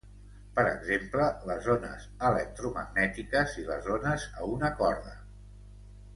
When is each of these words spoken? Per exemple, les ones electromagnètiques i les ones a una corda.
Per 0.53 0.61
exemple, 0.69 1.27
les 1.49 1.67
ones 1.73 2.07
electromagnètiques 2.31 3.55
i 3.65 3.67
les 3.69 3.93
ones 3.99 4.27
a 4.43 4.49
una 4.57 4.75
corda. 4.83 5.15